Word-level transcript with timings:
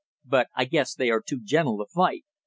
But 0.25 0.47
I 0.55 0.65
guess 0.65 0.95
they 0.95 1.11
are 1.11 1.21
too 1.21 1.39
gentle 1.39 1.77
to 1.77 1.85
fight." 1.85 2.25